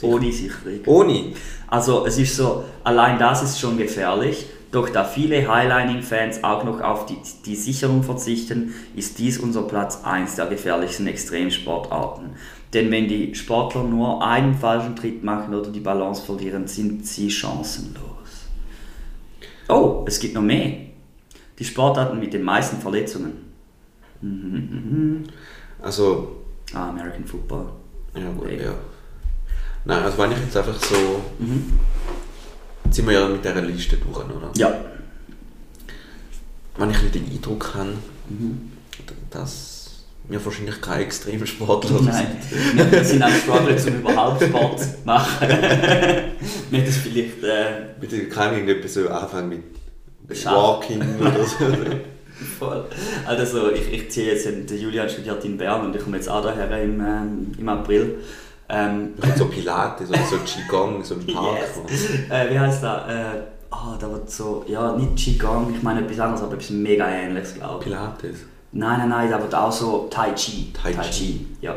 [0.03, 0.81] ohne Sicherung.
[0.87, 1.33] Ohne?
[1.69, 4.47] Also es ist so, allein das ist schon gefährlich.
[4.73, 10.05] Doch da viele Highlining-Fans auch noch auf die, die Sicherung verzichten, ist dies unser Platz
[10.05, 12.31] 1 der gefährlichsten Extremsportarten.
[12.73, 17.29] Denn wenn die Sportler nur einen falschen Tritt machen oder die Balance verlieren, sind sie
[17.31, 18.47] chancenlos.
[19.69, 20.73] Oh, es gibt noch mehr.
[21.59, 23.33] Die Sportarten mit den meisten Verletzungen.
[24.21, 25.25] Mhm,
[25.83, 26.37] Also,
[26.73, 27.67] Ah, American Football.
[28.15, 28.63] ja gut, Hey.
[28.63, 28.75] ja.
[29.85, 30.95] Nein, also wenn ich jetzt einfach so,
[31.41, 31.73] Mhm.
[32.91, 34.51] Jetzt sind wir ja mit dieser Liste durch, oder?
[34.57, 34.75] Ja.
[36.77, 37.91] Wenn ich den Eindruck habe,
[38.29, 38.73] Mhm.
[39.31, 42.07] dass wir wahrscheinlich keine Extremsportler sind.
[42.07, 42.27] Nein,
[42.75, 45.49] wir wir sind am Struggle, um überhaupt Sport zu machen.
[46.71, 47.43] Nicht das vielleicht.
[47.45, 50.45] Äh, Bitte kann irgendetwas so anfangen mit.
[50.45, 51.67] Walking oder so.
[52.59, 52.85] voll.
[53.27, 56.43] Also, ich, ich ziehe jetzt, der Julian studiert in Bern und ich komme jetzt auch
[56.43, 58.19] daher im, ähm, im April.
[58.71, 61.59] Ähm, so Pilates oder so Qigong, so im Park.
[61.89, 62.31] yes.
[62.31, 63.09] äh, wie heißt das?
[63.09, 67.09] Äh, ah, da wird so, ja, nicht Qigong, ich meine etwas anderes, aber etwas mega
[67.09, 67.85] ähnliches, glaube ich.
[67.85, 68.39] Pilates.
[68.73, 70.73] Nein, nein, nein, da wird auch so Tai Chi.
[70.73, 71.47] Tai Chi.
[71.61, 71.75] Ja.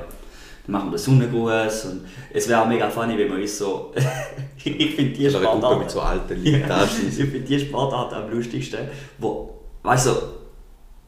[0.65, 3.93] Dann machen wir Sonnengruß und es wäre auch mega funny, wenn wir uns so...
[4.63, 5.79] ich finde die Sportart...
[5.79, 10.11] mit so alten da ich finde die Sportart am lustigsten, wo, weißt du,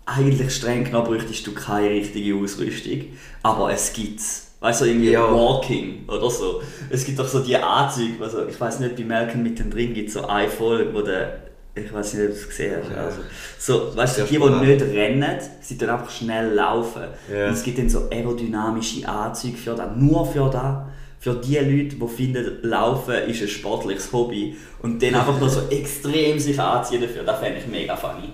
[0.05, 3.05] eigentlich streng genommen bräuchtest du keine richtige Ausrüstung,
[3.43, 4.44] aber es gibt's.
[4.65, 5.31] Weißt du, irgendwie Ja.
[5.31, 6.59] Walking oder so.
[6.89, 10.15] Es gibt doch so die Anzüge, also ich weiß nicht, bei Malcolm mittendrin gibt es
[10.15, 11.43] so eine Folge, wo der,
[11.75, 12.91] ich weiß nicht, ob du es gesehen hast.
[12.91, 13.03] Ja.
[13.03, 13.19] Also,
[13.59, 17.03] so, weißt du, die, die nicht rennen, sie tun einfach schnell laufen.
[17.31, 17.49] Ja.
[17.49, 20.77] Und es gibt dann so aerodynamische Anzüge für das, nur für das.
[21.19, 25.61] Für die Leute, die finden, Laufen ist ein sportliches Hobby und dann einfach nur so
[25.69, 28.29] extrem sich anziehen dafür, das fände ich mega funny.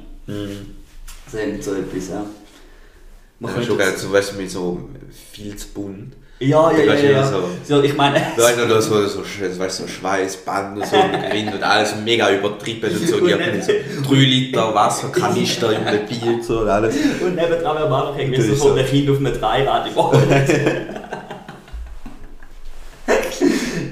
[1.26, 2.26] Das ist so etwas, ja.
[3.41, 4.89] Man Ja, schon geil, so, weißt du, mit so
[5.34, 6.13] viel zu bunt.
[6.41, 7.32] Ja, ja, ja, ja.
[7.32, 8.15] so- So, ich meine...
[8.36, 10.95] Weißt du, so, so, so, weißt, so Schweißband und so
[11.30, 13.25] Grind und alles mega übertrieben und so.
[13.25, 13.71] Die haben so
[14.10, 16.95] 3 Liter Wasserkanister im Bier und so und alles.
[17.23, 19.93] Und nebendran wäre man einfach irgendwie so von einem Kind auf einem Dreirad im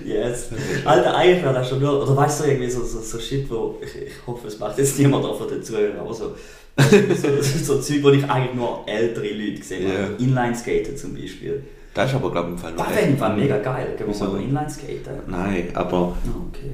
[0.05, 0.49] Yes.
[0.85, 3.77] Alter, eigentlich wäre das schon nur, oder weißt du, irgendwie so, so, so Shit, wo,
[3.81, 6.35] ich, ich hoffe, es macht jetzt niemand davon dazu, aber so,
[6.77, 7.41] so, so,
[7.75, 10.15] so Zeug, wo ich eigentlich nur ältere Leute gesehen habe.
[10.17, 11.63] Inline-Skaten zum Beispiel.
[11.93, 14.41] Das ist aber, glaube ich, im Fall noch Das Fall mega geil, gehen wir mal
[14.41, 15.13] Inline-Skaten.
[15.27, 16.71] Nein, aber, Ah, okay,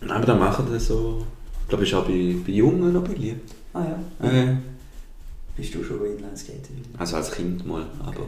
[0.00, 1.24] nein, aber dann machen das so.
[1.62, 3.54] Ich glaube, ist auch bei, bei Jungen noch beliebt.
[3.72, 3.82] Ah
[4.20, 4.28] ja.
[4.28, 4.56] Äh,
[5.56, 6.82] Bist du schon Inline-Skaten?
[6.98, 8.22] also als Kind mal, aber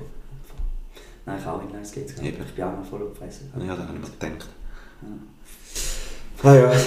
[1.27, 2.15] Nein, ich auch Inline-Skates.
[2.15, 2.29] gehabt.
[2.49, 3.41] Ich bin auch noch voll auf die Fresse.
[3.59, 4.49] ja, da habe ich mir gedacht.
[6.43, 6.71] Ah ja.
[6.71, 6.79] Ja.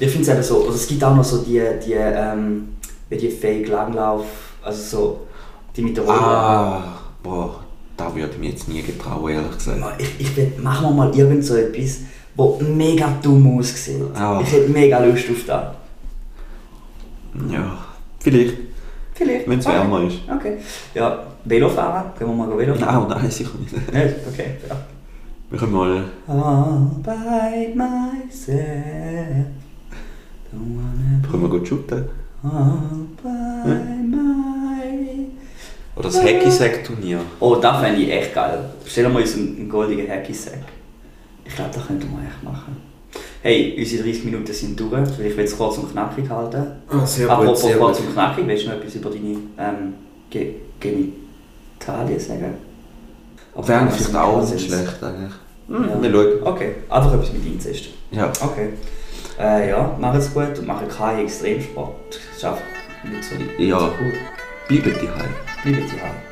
[0.00, 2.76] Ich finde es eben so, also es gibt auch noch so die, die, ähm,
[3.10, 4.24] die Fake Langlauf,
[4.62, 5.26] also so,
[5.74, 6.18] die mit der Rolle.
[6.20, 7.64] Ah, boah,
[7.96, 9.80] da würde ich mir jetzt nie getrauen, ehrlich gesagt.
[9.98, 12.00] Ich, ich will, machen wir mal irgend so etwas,
[12.34, 14.02] wo mega dumm aussieht.
[14.14, 14.40] Ah.
[14.42, 15.64] Ich hätte mega Lust auf das.
[17.50, 17.78] Ja,
[18.20, 18.54] vielleicht,
[19.14, 19.48] Vielleicht.
[19.48, 19.76] wenn es okay.
[19.76, 20.18] wärmer ist.
[20.28, 20.58] Okay.
[20.94, 23.08] Ja, Velofahren, können wir mal Velo fahren?
[23.08, 23.72] Nein, nein, sicher nicht.
[23.92, 24.14] Nicht?
[24.30, 24.56] Okay.
[24.68, 24.76] Ja.
[25.50, 26.04] Wir können mal...
[26.26, 29.46] All by myself.
[30.50, 32.04] Don't wanna Können wir gut shooten?
[32.42, 34.01] all by my...
[35.94, 37.20] Oder das Hacky-Sack-Turnier.
[37.40, 38.64] Oh, das fände ich echt geil.
[38.86, 40.58] Stellen wir uns einen, einen goldenen Hacky-Sack.
[41.44, 42.76] Ich glaube, das könnten wir echt machen.
[43.42, 44.92] Hey, unsere 30 Minuten sind durch.
[45.22, 46.64] Ich will es kurz und knackig halten.
[46.88, 49.94] Ah, sehr Apropos kurz und knackig, willst du noch etwas über deine ähm,
[50.30, 52.54] Ge Genitalien sagen?
[53.54, 55.32] Aber wäre das vielleicht auch nicht schlecht eigentlich.
[55.68, 55.76] Ja.
[55.76, 56.42] Hm, Wir schauen.
[56.44, 57.84] Okay, einfach etwas mit Inzest.
[58.12, 58.32] Ja.
[58.40, 58.68] Okay.
[59.38, 61.94] Äh, ja, mach es gut und mach keinen Extremsport.
[62.10, 62.62] Das ist einfach
[63.10, 63.78] nicht so, nicht Ja.
[63.78, 64.12] so cool.
[64.68, 66.31] Bleiben die 那个几号